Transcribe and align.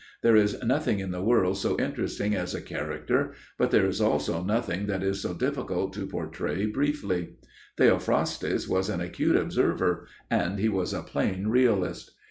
There 0.23 0.35
is 0.35 0.57
nothing 0.63 0.97
in 0.97 1.11
the 1.11 1.21
world 1.21 1.59
so 1.59 1.79
interesting 1.79 2.33
as 2.35 2.55
a 2.55 2.61
character, 2.63 3.33
but 3.59 3.69
there 3.69 3.85
is 3.85 4.01
also 4.01 4.43
nothing 4.43 4.87
that 4.87 5.03
is 5.03 5.21
so 5.21 5.35
difficult 5.35 5.93
to 5.93 6.07
portray 6.07 6.65
briefly. 6.65 7.35
Theophrastus 7.77 8.67
was 8.67 8.89
an 8.89 8.99
acute 8.99 9.35
observer 9.35 10.07
and 10.31 10.57
he 10.57 10.69
was 10.69 10.91
a 10.91 11.03
plain 11.03 11.49
realist. 11.49 12.13